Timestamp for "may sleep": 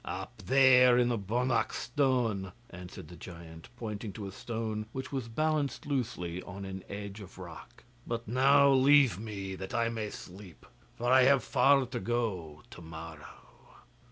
9.89-10.65